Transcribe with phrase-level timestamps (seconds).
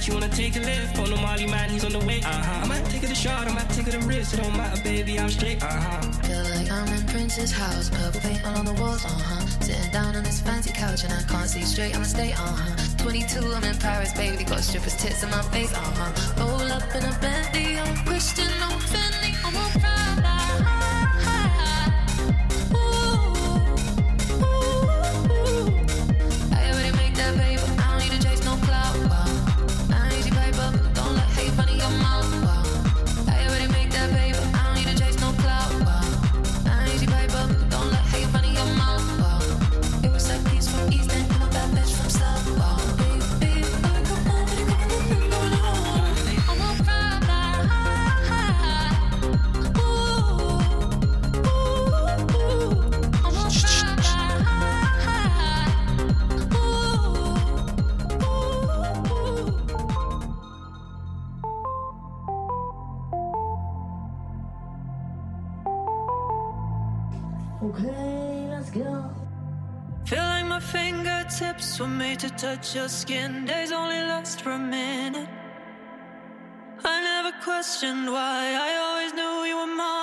[0.00, 0.98] Take a flight, you wanna take a lift.
[0.98, 2.20] On the Molly man, he's on the way.
[2.20, 2.64] Uh-huh.
[2.64, 4.34] I might take it a shot, I might take it a risk.
[4.34, 6.00] It don't matter, baby, I'm straight, aha.
[6.24, 7.90] Feel like I'm in Prince's house.
[7.90, 9.46] Purple paint all on the walls, uh huh.
[9.60, 13.04] Sitting down on this fancy couch and I can't see straight, I'ma stay, uh huh.
[13.04, 14.44] 22, I'm in Paris, baby.
[14.44, 16.12] Got strippers' tits in my face, uh huh.
[16.40, 20.09] Roll up in a Bentley, I'm Christian, I'm Fendi, I'm a Prada.
[72.56, 73.44] Touch your skin.
[73.44, 75.28] Days only last for a minute.
[76.84, 79.99] I never questioned why, I always knew you were mine.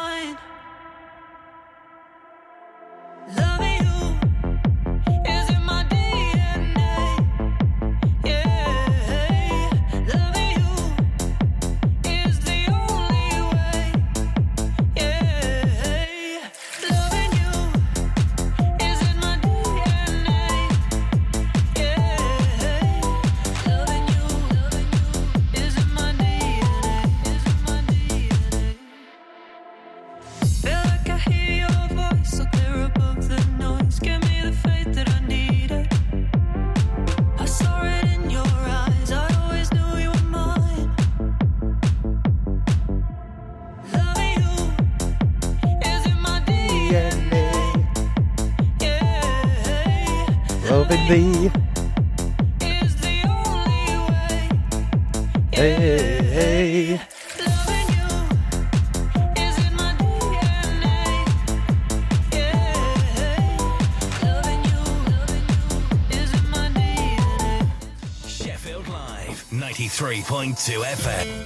[70.57, 71.45] 93.2 FM.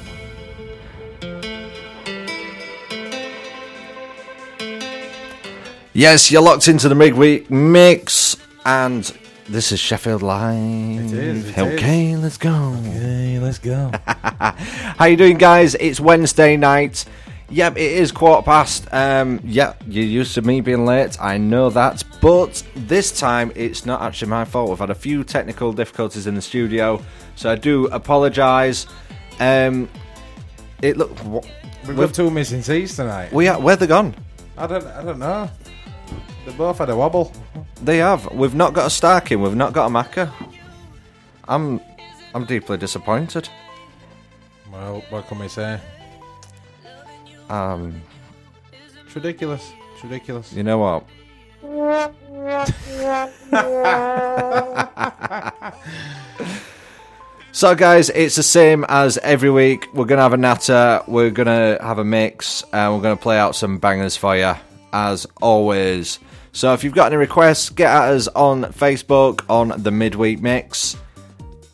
[5.93, 9.03] Yes, you're locked into the midweek mix, and
[9.49, 10.55] this is Sheffield Live.
[10.55, 12.77] It is, it okay, let's go.
[12.87, 13.91] Okay, let's go.
[14.07, 15.75] How you doing, guys?
[15.75, 17.03] It's Wednesday night.
[17.51, 18.87] Yep, it is quarter past.
[18.93, 21.17] Um, yeah, you're used to me being late.
[21.21, 24.69] I know that, but this time it's not actually my fault.
[24.69, 27.01] We've had a few technical difficulties in the studio,
[27.35, 28.87] so I do apologise.
[29.41, 29.89] Um,
[30.81, 33.33] it look we've- got two missing seats tonight.
[33.33, 34.15] we are, where they gone?
[34.57, 35.49] I don't, I don't know.
[36.45, 37.33] They both had a wobble.
[37.83, 38.31] They have.
[38.31, 39.41] We've not got a Starkin.
[39.43, 40.31] We've not got a Macca.
[41.49, 41.81] I'm,
[42.33, 43.49] I'm deeply disappointed.
[44.71, 45.81] Well, what can we say?
[47.51, 48.01] Um,
[49.05, 49.71] It's ridiculous.
[49.93, 50.53] It's ridiculous.
[50.53, 51.03] you know what?
[57.51, 59.85] so, guys, it's the same as every week.
[59.93, 61.01] We're gonna have a natter.
[61.07, 64.53] We're gonna have a mix, and we're gonna play out some bangers for you,
[64.93, 66.19] as always.
[66.53, 70.95] So, if you've got any requests, get at us on Facebook on the midweek mix,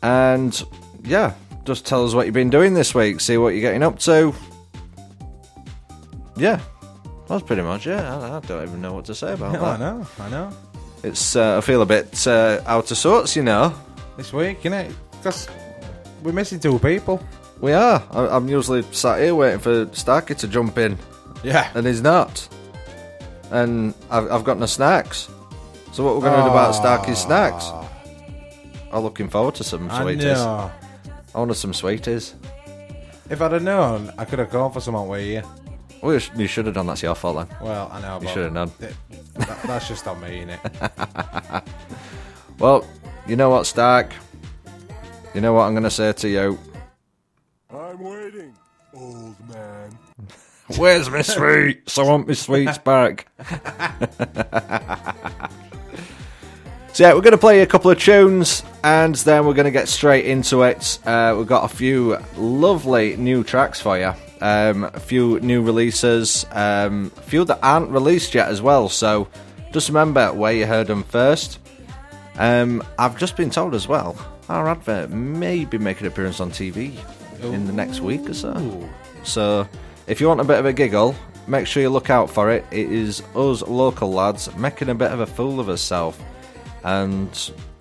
[0.02, 0.60] and
[1.04, 3.20] yeah, just tell us what you've been doing this week.
[3.20, 4.34] See what you're getting up to.
[6.38, 6.60] Yeah,
[7.28, 7.98] that's pretty much it.
[7.98, 10.06] I, I don't even know what to say about Yeah, I know.
[10.20, 10.52] I know.
[11.02, 13.72] It's uh, I feel a bit uh, out of sorts, you know.
[14.16, 15.48] This week, you know, Because
[16.22, 17.22] we're missing two people.
[17.60, 18.02] We are.
[18.10, 20.96] I, I'm usually sat here waiting for Starkey to jump in,
[21.42, 21.70] Yeah.
[21.74, 22.48] and he's not.
[23.50, 25.28] And I've, I've got no snacks.
[25.92, 27.70] So what we're going to do about Starkey's snacks?
[28.92, 30.24] I'm looking forward to some I sweeties.
[30.24, 30.70] know.
[31.34, 32.34] I want some sweeties.
[33.30, 35.42] If I'd have known, I could have gone for some with way
[36.00, 36.12] here.
[36.12, 36.86] You, sh- you should have done.
[36.86, 37.56] That's your fault then.
[37.60, 38.14] Well, I know.
[38.20, 38.70] You but should have done.
[38.78, 38.94] th-
[39.34, 41.62] that- that's just on me, innit?
[42.58, 42.84] Well,
[43.28, 44.12] you know what, Stark?
[45.32, 46.58] You know what I'm going to say to you?
[47.72, 48.52] I'm waiting,
[48.94, 49.96] old man.
[50.76, 51.96] Where's my sweets?
[51.96, 53.28] I want my sweets back.
[56.92, 59.70] so yeah, we're going to play a couple of tunes, and then we're going to
[59.70, 60.98] get straight into it.
[61.06, 66.46] Uh, we've got a few lovely new tracks for you, um, a few new releases,
[66.52, 68.88] um, a few that aren't released yet as well.
[68.88, 69.28] So
[69.72, 71.58] just remember where you heard them first.
[72.36, 74.16] Um, I've just been told as well
[74.48, 76.96] our advert may be making an appearance on TV
[77.42, 78.88] in the next week or so.
[79.22, 79.68] So
[80.06, 81.14] if you want a bit of a giggle,
[81.46, 82.64] make sure you look out for it.
[82.70, 86.18] It is us local lads making a bit of a fool of ourselves.
[86.84, 87.28] And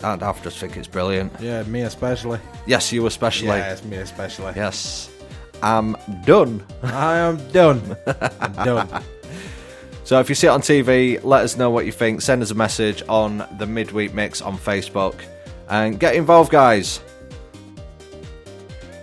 [0.03, 1.31] I I just think it's brilliant.
[1.39, 2.39] Yeah, me especially.
[2.65, 3.47] Yes, you especially.
[3.49, 4.53] Yeah, it's me especially.
[4.55, 5.09] Yes.
[5.61, 5.95] I'm
[6.25, 6.65] done.
[6.83, 7.97] I am done.
[8.39, 9.03] I'm done.
[10.03, 12.21] So if you see it on TV, let us know what you think.
[12.21, 15.15] Send us a message on the midweek mix on Facebook
[15.69, 17.01] and get involved, guys.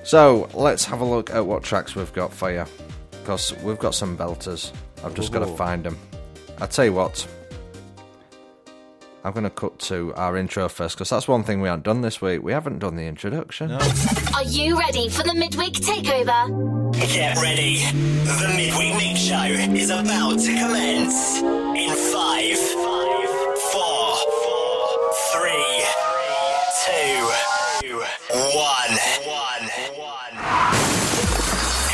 [0.02, 2.64] So let's have a look at what tracks we've got for you
[3.10, 4.72] because we've got some belters.
[5.02, 5.98] I've just got to find them.
[6.58, 7.26] I'll tell you what.
[9.24, 12.02] I'm going to cut to our intro first because that's one thing we haven't done
[12.02, 12.42] this week.
[12.42, 13.72] We haven't done the introduction.
[13.72, 16.92] Are you ready for the midweek takeover?
[16.92, 17.76] Get ready.
[17.86, 21.38] The Midweek Mix Show is about to commence.
[21.40, 22.58] In five,
[23.72, 24.16] four,
[25.32, 25.84] three,
[26.84, 27.32] two,
[28.54, 28.98] one.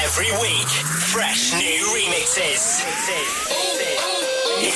[0.03, 0.69] Every week,
[1.13, 3.50] fresh new remixes.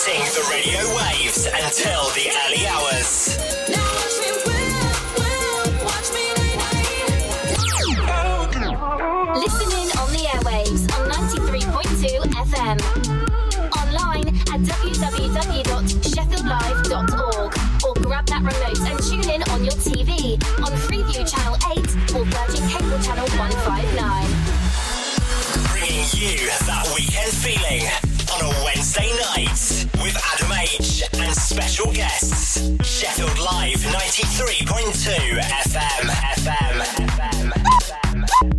[0.05, 3.39] Hitting the radio waves until the early hours.
[3.71, 4.75] Now watch me whip,
[5.17, 6.29] whip, watch me
[9.41, 12.77] Listen in on the airwaves on 93.2 FM.
[13.81, 17.53] Online at www.sheffieldlive.org
[17.87, 21.81] or grab that remote and tune in on your TV on Freeview Channel 8
[22.15, 24.29] or Virgin Cable Channel 159.
[25.73, 26.37] Bringing you
[26.67, 27.89] that weekend feeling
[28.97, 32.59] Wednesday night with Adam H and special guests.
[32.87, 36.11] Sheffield Live 93.2 FM.
[36.35, 36.81] FM.
[37.09, 38.55] FM.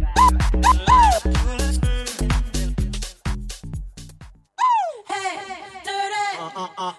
[5.08, 5.38] Hey,
[5.84, 6.38] dirty.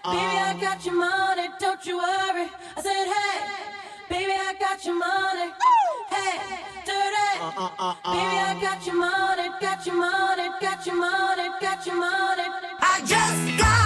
[0.05, 2.49] Baby, I got your money, don't you worry.
[2.77, 5.53] I said, hey, baby, I got your money.
[6.11, 6.39] Hey,
[6.85, 7.29] dirty.
[7.41, 11.87] Uh, uh, uh, baby, I got your money, got your money, got your money, got
[11.87, 12.47] your money.
[12.81, 13.86] I just got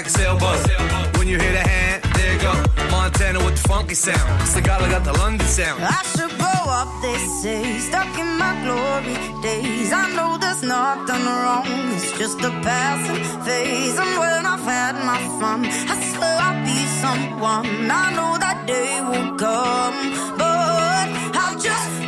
[0.00, 1.18] like a sailboat.
[1.18, 2.54] When you hear the hand, there you go.
[2.90, 4.48] Montana with the funky sound.
[4.48, 5.82] Cigar got the London sound.
[5.84, 7.78] I should blow up, they say.
[7.80, 9.92] Stuck in my glory days.
[9.92, 11.66] I know there's nothing wrong.
[11.94, 13.98] It's just a passing phase.
[13.98, 17.90] And when I've had my fun, I swear I'll be someone.
[18.02, 19.96] I know that day will come.
[20.40, 21.08] But
[21.42, 21.99] I'll just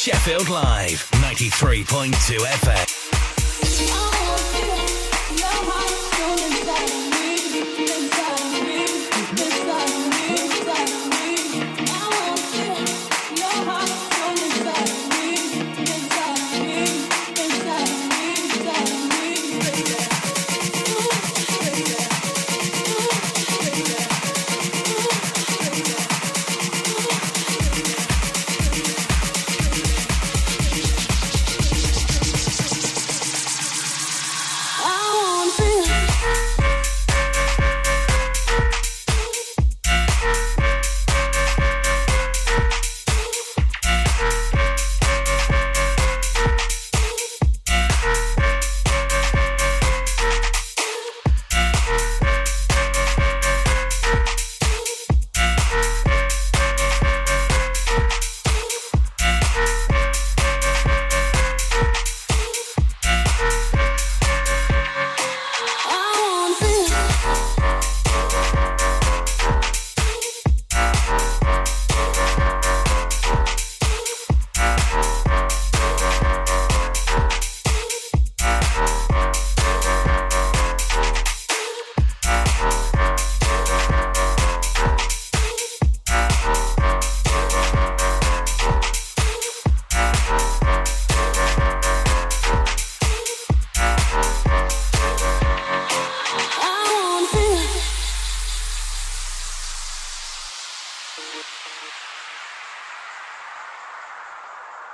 [0.00, 4.09] Sheffield Live, 93.2 FM.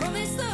[0.00, 0.53] from this.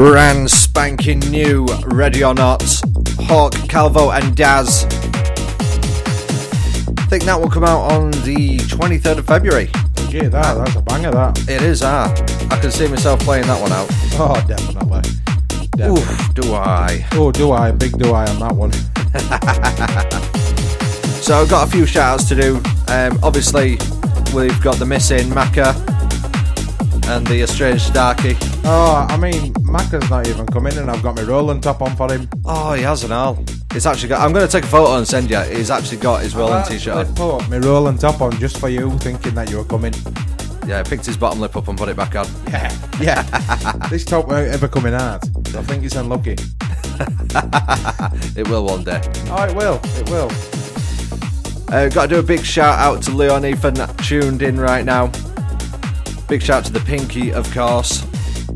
[0.00, 2.62] Brand spanking new, ready or not.
[3.18, 4.86] Hawk, Calvo, and Daz.
[4.86, 4.88] I
[7.10, 9.68] think that will come out on the 23rd of February.
[10.08, 11.38] Yeah, that, that's a banger, that.
[11.50, 12.10] It is, ah.
[12.50, 13.88] I can see myself playing that one out.
[14.14, 15.02] Oh, definitely.
[15.76, 16.00] definitely.
[16.00, 17.06] Oof, do I.
[17.12, 17.70] Oh, do I?
[17.70, 18.72] Big do I on that one.
[21.20, 22.56] So I've got a few shout outs to do.
[22.88, 23.72] Um, obviously,
[24.34, 25.76] we've got the missing Macca
[27.10, 28.36] and the estranged Starkey.
[28.64, 31.94] Oh, I mean, Macca's not even come in and I've got my rolling top on
[31.94, 32.28] for him.
[32.44, 33.38] Oh, he has an all.
[33.72, 34.20] It's actually got.
[34.20, 35.38] I'm going to take a photo and send you.
[35.42, 37.14] He's actually got his rolling t-shirt on.
[37.14, 39.94] Put my rolling top on just for you, thinking that you were coming.
[40.66, 42.26] Yeah, I picked his bottom lip up and put it back on.
[42.48, 43.22] Yeah, yeah.
[43.90, 45.24] this top won't ever come in out.
[45.54, 46.36] I think it's unlucky.
[48.36, 49.00] It will one day.
[49.28, 49.80] Oh, it will.
[49.84, 50.30] It will.
[51.72, 55.12] Uh, got to do a big shout out to Leon Ethan tuned in right now.
[56.28, 58.04] Big shout to the Pinky, of course.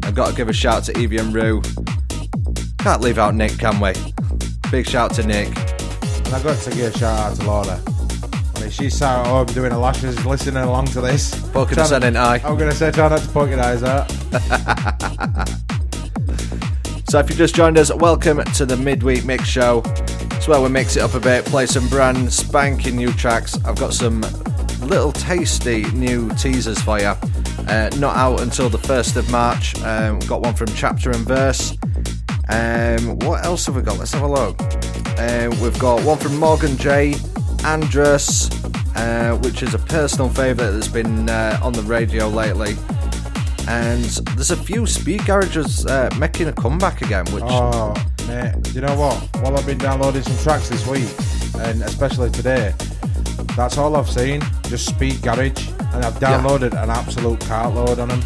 [0.05, 1.62] I've got to give a shout to Evie and Rue.
[2.78, 3.92] Can't leave out Nick, can we?
[4.70, 5.48] Big shout to Nick.
[5.48, 7.80] And I've got to give a shout out to Laura.
[8.57, 11.34] I mean, she's sat at home doing her lashes, listening along to this.
[11.52, 12.40] Poking us in eye.
[12.44, 14.11] I'm going to say, try not to poke your eyes out.
[17.14, 19.84] So if you've just joined us, welcome to the Midweek Mix Show.
[20.32, 23.57] It's where we mix it up a bit, play some brand spanking new tracks.
[23.64, 24.22] I've got some
[24.80, 27.12] little tasty new teasers for you.
[27.68, 29.80] Uh, not out until the 1st of March.
[29.82, 31.76] Um, got one from Chapter and Verse.
[32.48, 33.98] Um, what else have we got?
[33.98, 34.56] Let's have a look.
[35.18, 37.14] Uh, we've got one from Morgan J,
[37.64, 38.50] Andrus,
[38.96, 42.74] uh, which is a personal favourite that's been uh, on the radio lately.
[43.66, 44.04] And
[44.36, 47.94] there's a few speed garages uh, making a comeback again, which Oh,
[48.28, 49.14] mate, you know what?
[49.42, 51.08] While I've been downloading some tracks this week,
[51.64, 52.74] and especially today,
[53.56, 54.42] that's all I've seen.
[54.64, 56.38] Just Speed Garage, and I've Yeah.
[56.40, 58.22] downloaded an absolute cartload on them.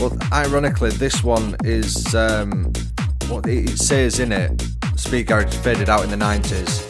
[0.00, 2.72] Well, ironically, this one is um,
[3.28, 4.62] what it says in it.
[4.96, 6.82] Speed Garage faded out in the '90s,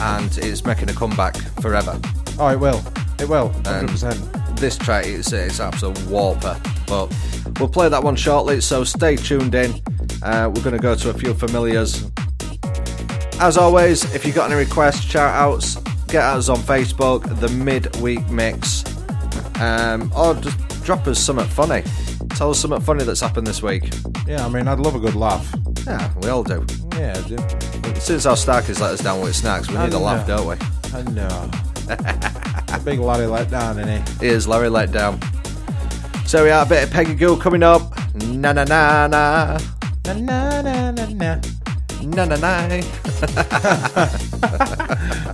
[0.00, 1.98] and it's making a comeback forever.
[2.38, 2.82] Oh, it will.
[3.18, 3.50] It will.
[3.64, 4.56] 100%.
[4.56, 7.12] this track is it's absolute warper, but
[7.58, 8.60] we'll play that one shortly.
[8.60, 9.72] So stay tuned in.
[10.22, 12.04] Uh, we're going to go to a few familiars.
[13.40, 17.48] As always, if you've got any requests, shout outs, get at us on Facebook, the
[17.48, 18.84] Midweek Mix,
[19.60, 21.82] um, or just drop us something funny.
[22.30, 23.92] Tell us something funny that's happened this week.
[24.26, 25.54] Yeah, I mean, I'd love a good laugh.
[25.86, 26.64] Yeah, we all do.
[26.96, 27.36] Yeah, I do.
[28.00, 30.56] Since our Starkers let us down with snacks, we I need a laugh, don't we?
[30.92, 31.50] I know.
[31.88, 34.08] a big Larry let down, innit?
[34.20, 35.20] Here's Larry let down.
[36.26, 37.82] So we are a bit of Peggy Gou coming up.
[38.14, 39.58] Na na na na.
[40.06, 41.40] Na na na na na.
[42.02, 42.80] Na na na.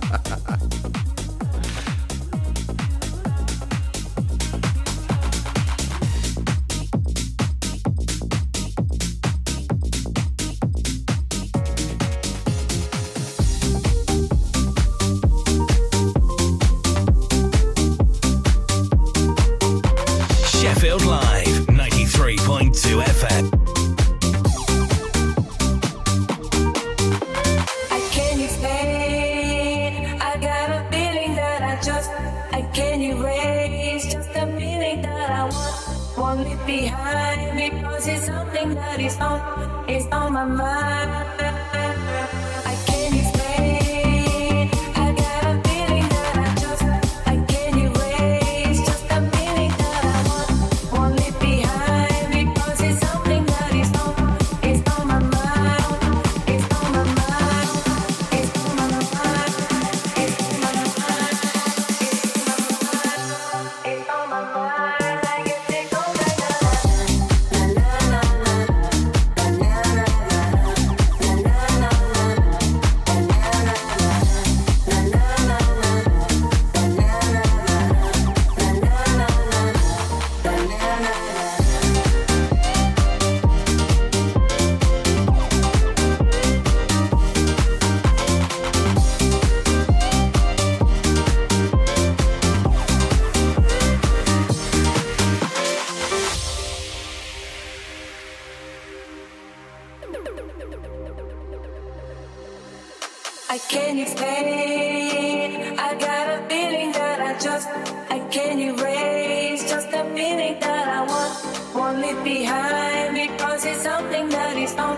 [103.51, 105.77] I can't explain.
[105.77, 107.67] I got a feeling that I just
[108.09, 109.69] I can't erase.
[109.69, 114.95] Just a feeling that I want, want it behind because it's something that is on,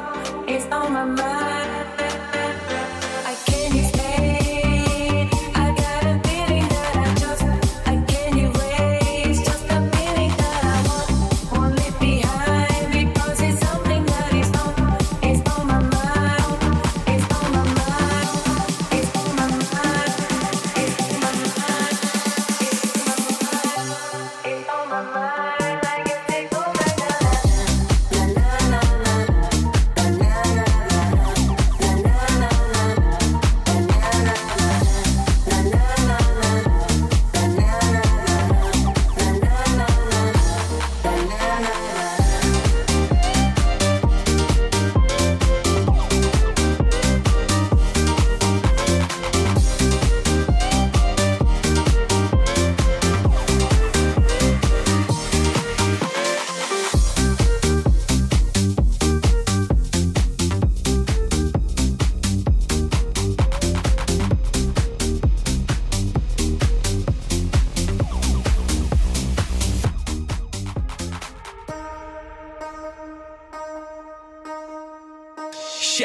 [0.47, 1.52] it's on my mind.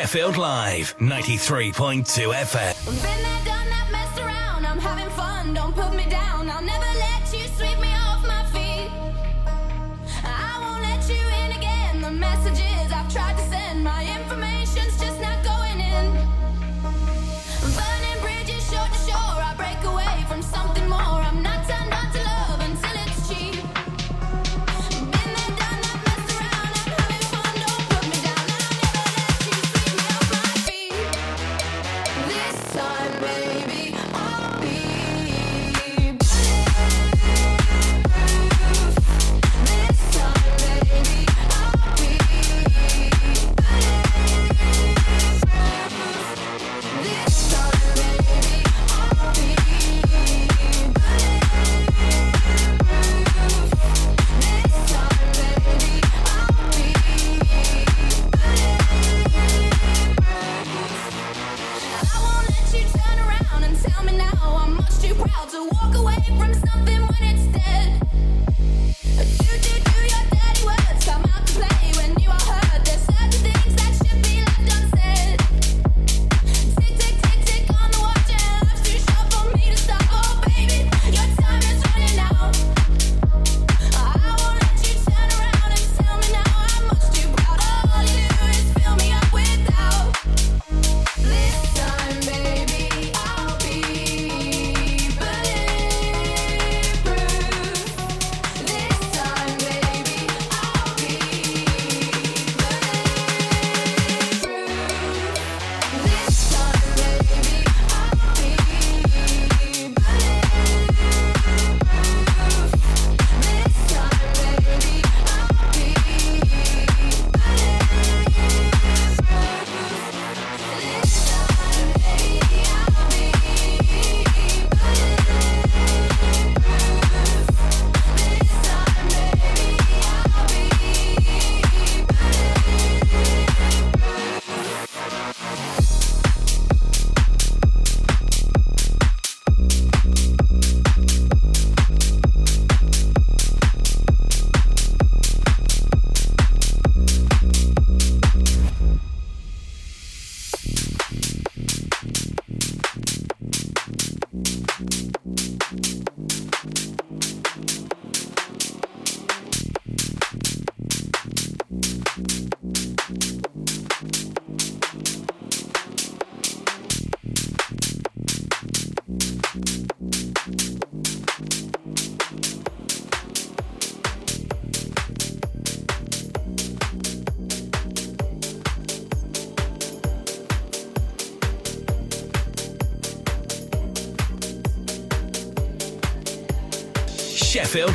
[0.08, 3.17] Sheffield Live, 93.2 FM.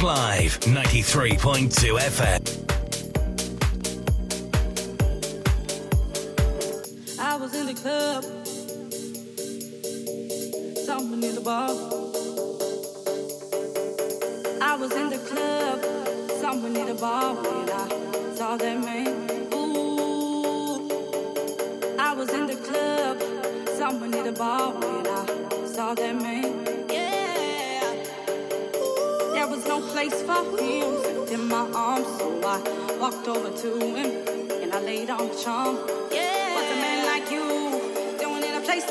[0.04, 2.43] Live, 93.2 FM.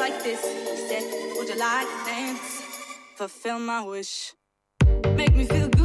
[0.02, 0.42] like this.
[0.42, 1.04] He said,
[1.36, 2.62] Would you like to dance?
[3.14, 4.32] Fulfill my wish.
[5.14, 5.81] Make me feel good.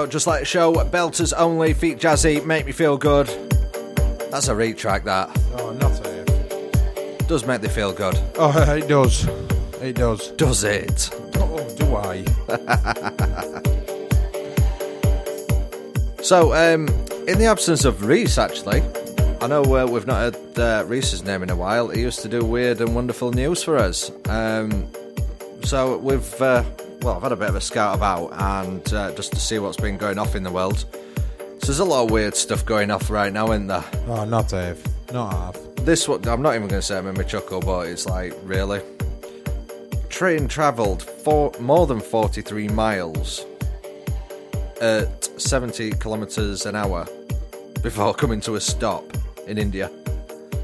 [0.00, 3.26] So, just like the show, Belters Only, Feat Jazzy, Make Me Feel Good.
[4.30, 5.28] That's a retrack, that.
[5.58, 7.28] Oh, not.
[7.28, 8.18] Does make me feel good.
[8.36, 9.28] Oh, it does.
[9.82, 10.30] It does.
[10.30, 11.10] Does it?
[11.36, 12.24] Oh, do I?
[16.22, 16.88] So, um,
[17.28, 18.82] in the absence of Reese, actually,
[19.42, 21.88] I know uh, we've not heard uh, Reese's name in a while.
[21.88, 24.10] He used to do weird and wonderful news for us.
[24.30, 24.86] Um,
[25.62, 26.62] so we've, uh,
[27.02, 29.76] well, I've had a bit of a scout about and uh, just to see what's
[29.76, 30.84] been going off in the world.
[31.60, 33.84] So there's a lot of weird stuff going off right now, isn't there?
[34.06, 34.84] Oh, not Dave.
[35.12, 35.58] Not half.
[35.76, 38.34] This one, I'm not even going to say it made me chuckle, but it's like,
[38.42, 38.82] really?
[40.08, 43.46] Train travelled for more than 43 miles
[44.80, 47.06] at 70 kilometres an hour
[47.82, 49.04] before coming to a stop
[49.46, 49.88] in India.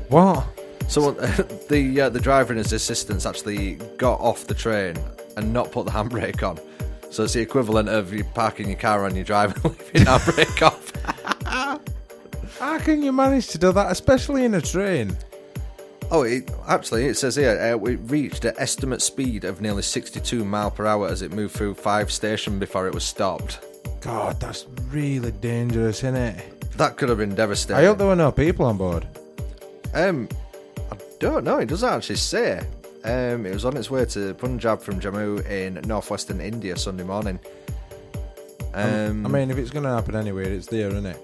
[0.08, 0.46] What?
[0.88, 1.10] So
[1.68, 4.96] the uh, the driver and his assistants actually got off the train
[5.36, 6.58] and not put the handbrake on.
[7.10, 10.10] So it's the equivalent of you parking your car on your drive and leaving the
[10.10, 10.92] handbrake off.
[12.58, 15.16] How can you manage to do that, especially in a train?
[16.10, 20.44] Oh, it, actually, it says here uh, it reached an estimate speed of nearly 62
[20.44, 23.60] mile per hour as it moved through five stations before it was stopped.
[24.00, 26.70] God, that's really dangerous, isn't it?
[26.72, 27.82] That could have been devastating.
[27.82, 29.06] I hope there were no people on board.
[29.94, 30.28] Um,
[30.92, 31.58] I don't know.
[31.58, 32.64] It doesn't actually say.
[33.06, 37.38] Um, it was on its way to Punjab from Jammu in northwestern India Sunday morning.
[38.74, 41.18] Um, I mean, if it's going to happen anywhere, it's there, isn't it?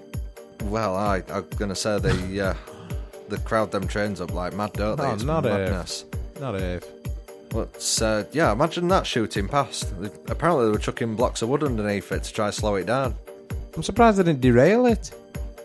[0.65, 2.53] well, I I'm gonna say the uh,
[3.27, 5.03] the crowd them trains up like mad, don't they?
[5.03, 6.05] No, It's not madness.
[6.39, 6.85] Not Dave.
[7.49, 9.93] But uh, yeah, imagine that shooting past.
[10.29, 13.15] Apparently, they were chucking blocks of wood underneath it to try to slow it down.
[13.75, 15.11] I'm surprised they didn't derail it.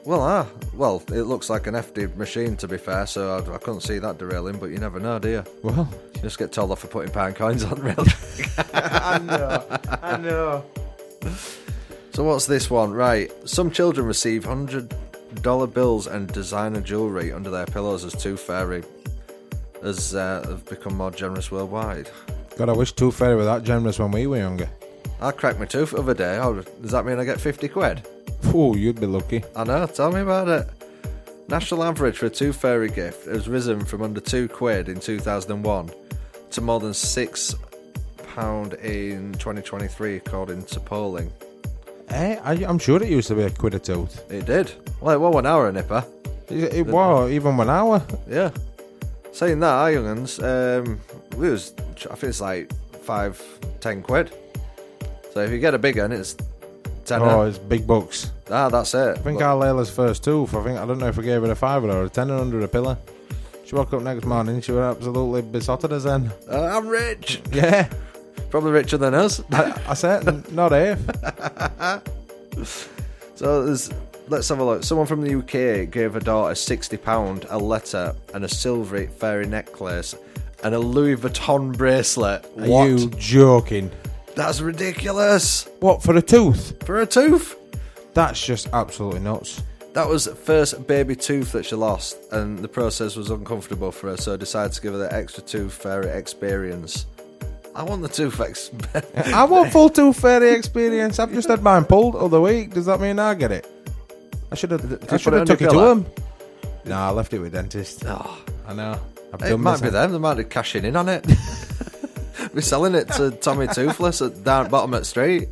[0.08, 3.58] Well, ah, well, it looks like an FD machine to be fair, so I, I
[3.58, 4.56] couldn't see that derailing.
[4.58, 5.44] But you never know, do you?
[5.62, 7.94] Well, You just get told off for putting pound coins on rail.
[8.72, 9.78] I know.
[10.00, 10.64] I know.
[12.14, 12.90] So what's this one?
[12.94, 14.94] Right, some children receive hundred
[15.42, 18.84] dollar bills and designer jewelry under their pillows as Tooth Fairy
[19.82, 22.08] has uh, have become more generous worldwide.
[22.56, 24.70] God, I wish Tooth Fairy were that generous when we were younger.
[25.20, 26.38] I cracked my tooth the other day.
[26.38, 28.00] Oh, does that mean I get fifty quid?
[28.54, 29.44] Oh, you'd be lucky.
[29.54, 29.86] I know.
[29.86, 30.68] Tell me about it.
[31.48, 35.18] National average for a Tooth Fairy gift has risen from under two quid in two
[35.18, 35.90] thousand and one
[36.50, 37.54] to more than six
[38.34, 41.32] pound in twenty twenty three, according to polling.
[42.10, 44.30] Eh, I, I'm sure it used to be a quid a tooth.
[44.30, 44.72] It did.
[45.00, 46.04] Well, it was one hour, a nipper.
[46.48, 48.02] It, it was even one hour.
[48.28, 48.50] Yeah.
[49.32, 51.00] Saying that, our young'uns, um,
[51.36, 51.72] we was,
[52.10, 52.72] I think it's like
[53.02, 53.40] five,
[53.80, 54.32] ten quid.
[55.32, 56.34] So if you get a big one, it's
[57.08, 57.22] ten.
[57.22, 58.30] Oh, it's big bucks.
[58.50, 59.18] ah, that's it.
[59.18, 60.54] I think our Layla's first tooth.
[60.54, 62.60] I think I don't know if we gave her a fiver or a tenner under
[62.60, 62.96] a pillar.
[63.64, 64.60] She woke up next morning.
[64.62, 66.32] She was absolutely besotted as then.
[66.50, 67.42] Uh, I'm rich.
[67.52, 67.88] Yeah,
[68.50, 69.42] Probably richer than us.
[69.52, 70.98] I, I said not if.
[73.34, 73.90] so there's
[74.28, 74.84] let's have a look.
[74.84, 80.14] Someone from the UK gave a daughter £60, a letter, and a silvery fairy necklace,
[80.64, 82.44] and a Louis Vuitton bracelet.
[82.44, 82.84] Are what?
[82.86, 83.90] you joking?
[84.38, 85.68] That's ridiculous.
[85.80, 86.80] What for a tooth?
[86.86, 87.56] For a tooth?
[88.14, 89.64] That's just absolutely nuts.
[89.94, 94.10] That was the first baby tooth that she lost, and the process was uncomfortable for
[94.10, 97.06] her, so I decided to give her the extra tooth fairy experience.
[97.74, 98.70] I want the tooth ex-
[99.34, 101.18] I want full tooth fairy experience.
[101.18, 102.74] I've just had mine pulled all the week.
[102.74, 103.66] Does that mean I get it?
[104.52, 105.12] I should have.
[105.12, 106.06] I should have took it to him.
[106.84, 108.04] No, I left it with dentist.
[108.06, 109.00] Oh, I know.
[109.34, 110.12] I've it might be them.
[110.12, 111.26] They might be cashing in on it.
[112.54, 115.48] We're selling it to Tommy Toothless at down at bottom at street.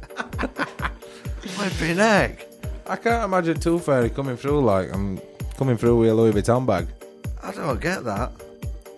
[1.41, 2.47] Flipping heck.
[2.87, 5.21] I can't imagine tooth fairy coming through like I'm
[5.57, 6.87] coming through with a Louis Vuitton bag.
[7.43, 8.33] I don't get that.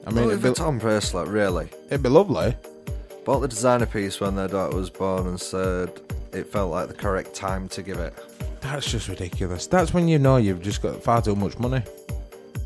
[0.06, 1.68] I mean, Louis it'd be, Vuitton bracelet, really.
[1.86, 2.54] it'd be lovely.
[3.24, 5.90] Bought the designer piece when their daughter was born and said
[6.32, 8.14] it felt like the correct time to give it.
[8.60, 9.66] That's just ridiculous.
[9.66, 11.82] That's when you know you've just got far too much money.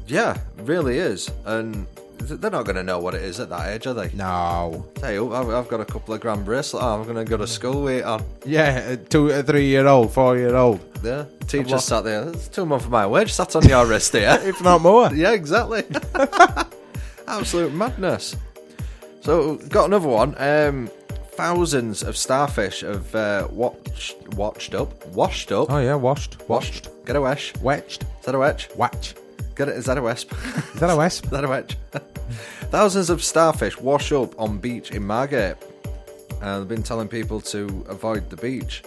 [0.06, 1.30] Yeah, really is.
[1.44, 4.10] And th- they're not going to know what it is at that age, are they?
[4.14, 4.86] No.
[5.00, 6.84] Hey, I've, I've got a couple of grand bracelets.
[6.84, 8.24] I'm going to go to school with it on.
[8.44, 12.24] Yeah, two, three year old, four year old, Yeah, teacher sat there.
[12.26, 14.38] That's two months of my wage sat on your wrist here.
[14.42, 15.10] if not more.
[15.14, 15.84] yeah, exactly.
[17.28, 18.36] Absolute madness.
[19.20, 20.34] So, got another one.
[20.38, 20.90] Um,
[21.32, 26.88] thousands of starfish have uh, watched, watched up, washed up, Oh yeah, washed, washed.
[27.06, 27.54] Get a wesh.
[27.62, 28.68] wetched, Is that a wedge?
[28.76, 29.14] watch.
[29.54, 29.76] Get it?
[29.76, 30.32] Is that a wesp?
[30.74, 31.24] Is that a wesp?
[31.24, 31.76] Is that a wedge?
[32.70, 35.56] Thousands of starfish wash up on beach in Margate.
[36.40, 38.82] And they've been telling people to avoid the beach.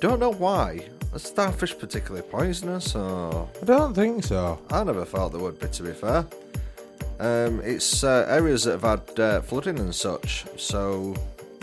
[0.00, 0.84] Don't know why.
[1.12, 4.58] Are starfish particularly poisonous or I don't think so.
[4.70, 6.26] I never thought they would be, to be fair.
[7.20, 11.14] Um, it's uh, areas that have had uh, flooding and such, so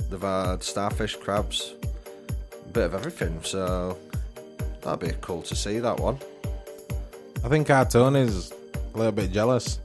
[0.09, 1.73] they've had starfish, crabs,
[2.65, 3.39] a bit of everything.
[3.43, 3.97] So
[4.81, 6.17] that'd be cool to see that one.
[7.43, 8.51] I think our Tony's
[8.93, 9.79] a little bit jealous.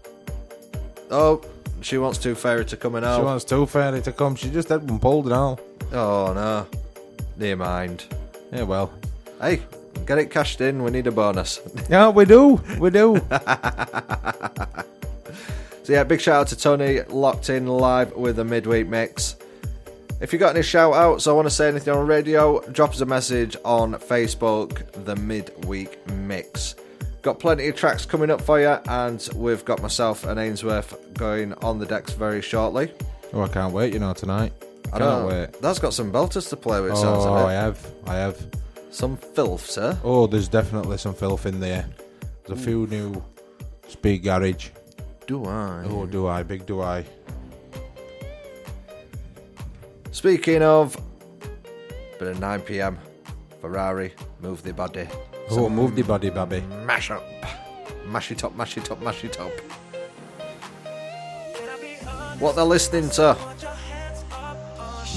[1.11, 1.43] Oh,
[1.81, 3.25] she wants Tooth Fairy to come in She out.
[3.25, 4.35] wants Tooth Fairy to come.
[4.35, 5.61] She just had one pulled and all.
[5.93, 6.67] Oh no,
[7.37, 8.05] near mind.
[8.53, 8.93] Yeah, well.
[9.41, 9.63] Hey,
[10.07, 10.83] get it cashed in.
[10.83, 11.61] We need a bonus.
[11.91, 12.61] Yeah, we do.
[12.79, 13.21] We do.
[15.85, 19.37] So yeah, big shout out to Tony, locked in live with the midweek mix.
[20.19, 23.03] If you got any shout outs or want to say anything on radio, drop us
[23.03, 26.75] a message on Facebook, the midweek mix.
[27.25, 31.55] Got plenty of tracks coming up for you, and we've got myself and Ainsworth going
[31.55, 32.93] on the decks very shortly.
[33.33, 34.53] oh, I can't wait, you know, tonight.
[34.93, 35.61] I Can't know, wait.
[35.62, 37.93] That's got some belters to play with, sounds Oh, I have.
[38.07, 38.47] I have.
[38.91, 39.99] Some filth, sir.
[40.05, 41.87] Oh, there's definitely some filth in there.
[42.45, 43.25] There's a few new
[43.89, 44.68] speed garage.
[45.27, 45.83] Do I?
[45.89, 46.43] Oh, do I?
[46.43, 47.07] Big do I?
[50.12, 50.95] Speaking of,
[52.18, 52.99] bit of 9 pm,
[53.62, 54.12] Ferrari,
[54.43, 55.09] move the body.
[55.51, 56.09] Oh, move the mm.
[56.09, 56.63] body, baby.
[56.85, 57.23] Mash up.
[58.07, 59.53] Mash it up, mash it up, mash it up.
[62.39, 63.37] What they're listening to.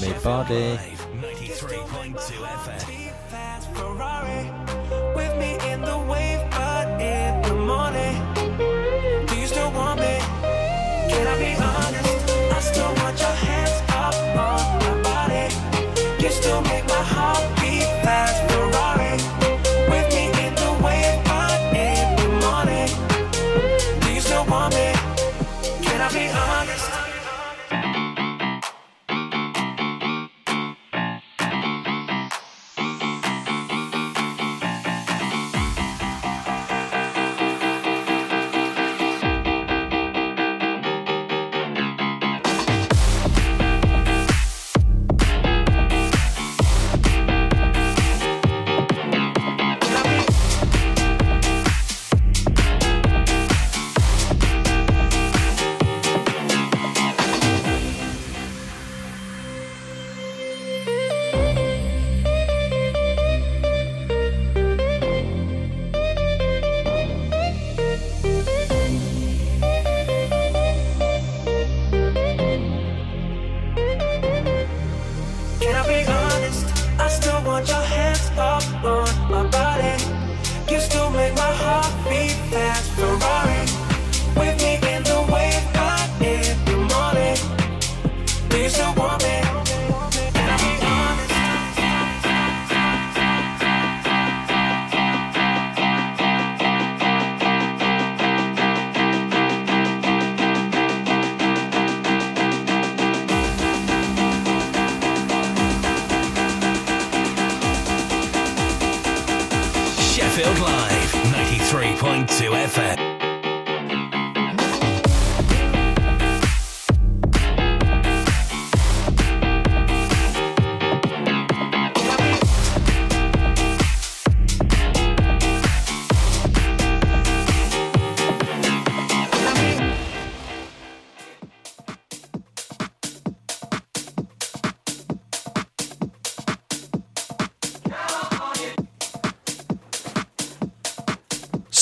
[0.00, 0.78] Me body.
[1.20, 3.16] 93.2 FM.
[5.16, 9.26] With me in the wave, but in the morning.
[9.26, 10.18] Do you still want me?
[11.08, 12.30] Can I be honest?
[12.52, 13.57] I still want your hands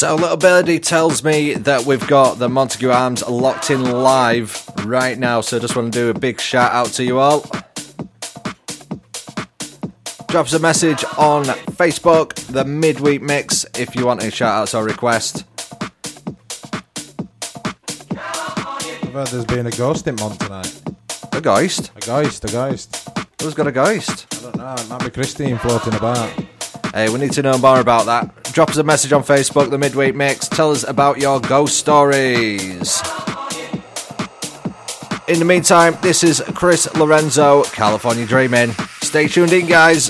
[0.07, 5.19] So, Little Birdie tells me that we've got the Montague Arms locked in live right
[5.19, 5.41] now.
[5.41, 7.41] So, just want to do a big shout out to you all.
[10.29, 11.43] Drop us a message on
[11.75, 15.45] Facebook, the Midweek Mix, if you want any shout outs or request.
[18.13, 20.83] I've heard there's been a ghost in Mont tonight.
[21.33, 21.91] A ghost?
[21.97, 23.09] A ghost, a ghost.
[23.43, 24.33] Who's got a ghost?
[24.35, 26.33] I don't know, it might be Christine floating about.
[26.95, 28.46] Hey, we need to know more about that.
[28.57, 30.49] Drop us a message on Facebook, the Midweek Mix.
[30.49, 33.03] Tell us about your ghost stories.
[35.29, 38.71] In the meantime, this is Chris Lorenzo, California Dreaming.
[39.03, 40.09] Stay tuned in, guys.